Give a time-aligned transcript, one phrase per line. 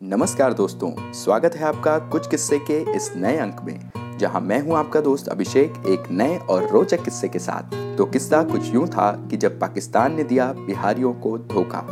[0.00, 4.76] नमस्कार दोस्तों, स्वागत है आपका कुछ किस्से के इस नए अंक में, जहाँ मैं हूँ
[4.76, 9.10] आपका दोस्त अभिषेक एक नए और रोचक किस्से के साथ। तो किस्सा कुछ यूँ था
[9.30, 11.84] कि जब पाकिस्तान ने दिया बिहारियों को धोखा।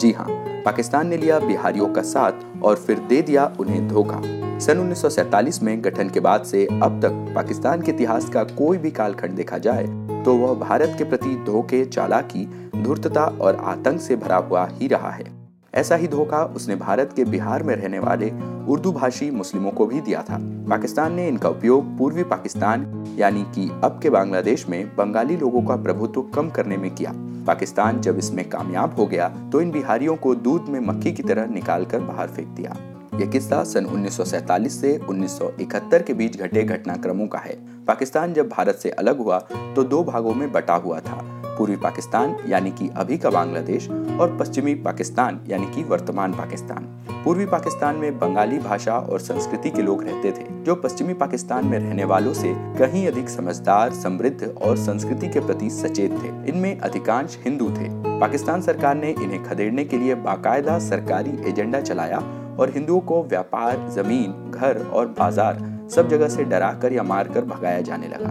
[0.00, 0.26] जी हाँ
[0.64, 4.20] पाकिस्तान ने लिया बिहारियों का साथ और फिर दे दिया उन्हें धोखा।
[4.58, 8.90] सन उन्नीस में गठन के बाद से अब तक पाकिस्तान के इतिहास का कोई भी
[8.90, 9.86] कालखंड देखा जाए
[10.24, 12.44] तो वह भारत के प्रति धोखे, चालाकी,
[12.76, 15.33] धूर्तता और आतंक से भरा हुआ ही रहा है।
[15.74, 18.30] ऐसा ही धोखा उसने भारत के बिहार में रहने वाले
[18.68, 20.38] उर्दू भाषी मुस्लिमों को भी दिया था।
[20.70, 22.86] पाकिस्तान ने इनका उपयोग पूर्वी पाकिस्तान,
[23.18, 27.12] यानी कि अब के बांग्लादेश में बंगाली लोगों का प्रभुत्व कम करने में किया।
[27.46, 31.46] पाकिस्तान जब इसमें कामयाब हो गया तो इन बिहारियों को दूध में मक्खी की तरह
[31.46, 32.76] निकाल कर बाहर फेंक दिया।
[33.14, 38.74] यह किस्सा सन 1947 से 1971 के बीच घटे घटनाक्रमों का है। पाकिस्तान जब भारत
[38.74, 39.38] से अलग हुआ
[39.76, 41.22] तो दो भागों में बटा हुआ था।
[41.58, 46.84] पूर्वी पाकिस्तान, यानी कि अभी का बांग्लादेश, और पश्चिमी पाकिस्तान, यानी कि वर्तमान पाकिस्तान।
[47.24, 51.78] पूर्वी पाकिस्तान में बंगाली भाषा और संस्कृति के लोग रहते थे, जो पश्चिमी पाकिस्तान में
[51.78, 57.38] रहने वालों से कहीं अधिक समझदार, समृद्ध और संस्कृति के प्रति सचेत थे। इनमें अधिकांश
[57.44, 57.88] हिंदू थे।
[58.20, 62.18] पाकिस्तान सरकार ने इन्हें खदेड़ने के लिए बाकायदा सरकारी एजेंडा चलाया
[62.60, 67.80] और हिंदुओं को व्यापार, ज़मीन, घर और बाज़ार सब जगह से डराकर या मारकर भगाया
[67.80, 68.30] जाने लगा।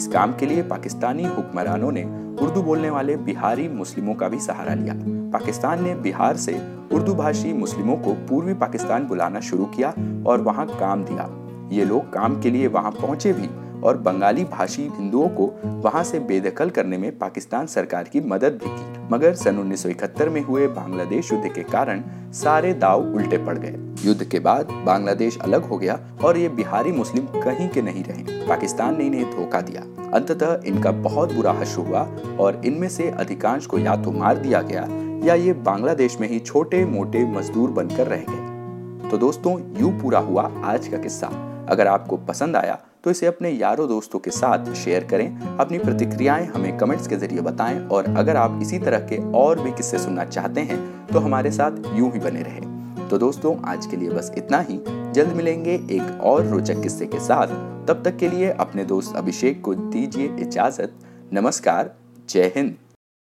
[0.00, 2.02] इस काम के लिए पाकिस्तानी हुक्मरानों ने
[2.42, 4.94] उर्दू बोलने वाले बिहारी मुस्लिमों का भी सहारा लिया।
[5.30, 6.54] पाकिस्तान ने बिहार से
[6.92, 9.92] उर्दू भाषी मुस्लिमों को पूर्वी पाकिस्तान बुलाना शुरू किया
[10.26, 11.28] और वहाँ काम दिया।
[11.72, 13.48] ये लोग काम के लिए वहाँ पहुँचे भी
[13.84, 18.70] और बंगाली भाषी हिंदुओं को वहाँ से बेदखल करने में पाकिस्तान सरकार की मदद भी
[18.70, 24.06] की। मगर सन 1971 में हुए बांग्लादेश युद्ध के कारण सारे दाव उल्टे पड़ गए।
[24.06, 28.48] युद्ध के बाद बांग्लादेश अलग हो गया और ये बिहारी मुस्लिम कहीं के नहीं रहे।
[28.48, 29.82] पाकिस्तान ने इन्हें धोखा दिया।
[30.14, 32.00] अंततः इनका बहुत बुरा हश्र हुआ
[32.40, 34.86] और इनमें से अधिकांश को या तो मार दिया गया
[35.24, 40.18] या ये बांग्लादेश में ही छोटे मोटे मजदूर बनकर रह गए। तो दोस्तों, यूँ पूरा
[40.18, 41.26] हुआ आज का किस्सा।
[41.68, 46.46] अगर आपको पसंद आया तो इसे अपने यारों दोस्तों के साथ शेयर करें। अपनी प्रतिक्रियाएँ
[46.46, 50.24] हमें कमेंट्स के ज़रिए बताएँ और अगर आप इसी तरह के और भी किस्से सुनना
[50.24, 54.32] चाहते हैं तो हमारे साथ यूँ ही बने रहें। तो दोस्तों, आज के लिए बस
[54.38, 54.80] इतना ही।
[55.12, 57.46] जल्द मिलेंगे एक और रोचक किस्से के साथ।
[57.88, 60.92] तब तक के लिए अपने दोस्त अभिषेक को दीजिए इजाज़त।
[61.32, 61.94] नमस्कार,
[62.28, 62.74] जय हिंद।